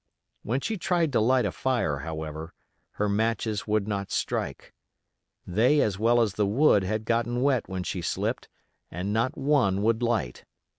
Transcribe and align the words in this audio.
When 0.41 0.61
she 0.61 0.77
tried 0.79 1.13
to 1.13 1.19
light 1.19 1.45
a 1.45 1.51
fire, 1.51 1.99
however, 1.99 2.55
her 2.93 3.07
matches 3.07 3.67
would 3.67 3.87
not 3.87 4.09
strike. 4.09 4.73
They 5.45 5.79
as 5.79 5.99
well 5.99 6.21
as 6.21 6.33
the 6.33 6.47
wood 6.47 6.83
had 6.83 7.05
gotten 7.05 7.43
wet 7.43 7.69
when 7.69 7.83
she 7.83 8.01
slipped, 8.01 8.49
and 8.89 9.13
not 9.13 9.37
one 9.37 9.83
would 9.83 10.01
light. 10.01 10.43